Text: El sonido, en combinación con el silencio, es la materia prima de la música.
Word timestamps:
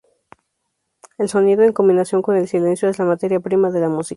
El 1.19 1.29
sonido, 1.29 1.61
en 1.61 1.73
combinación 1.73 2.23
con 2.23 2.35
el 2.35 2.47
silencio, 2.47 2.89
es 2.89 2.97
la 2.97 3.05
materia 3.05 3.39
prima 3.39 3.69
de 3.69 3.81
la 3.81 3.87
música. 3.89 4.09